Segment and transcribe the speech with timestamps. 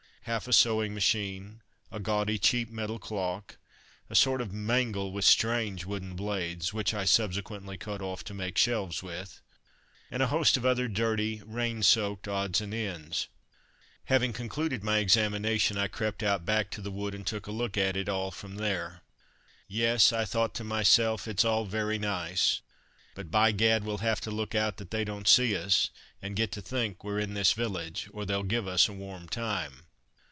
[0.25, 3.57] Half a sewing machine, a gaudy cheap metal clock,
[4.09, 8.55] a sort of mangle with strange wooden blades (which I subsequently cut off to make
[8.57, 9.41] shelves with),
[10.11, 13.27] and a host of other dirty, rain soaked odds and ends.
[13.27, 17.15] [Illustration: map of village] Having concluded my examination I crept out back to the wood
[17.15, 19.01] and took a look at it all from there.
[19.67, 22.61] "Yes," I thought to myself, "it's all very nice,
[23.15, 25.89] but, by Gad, we'll have to look out that they don't see us,
[26.21, 29.87] and get to think we're in this village, or they'll give us a warm time."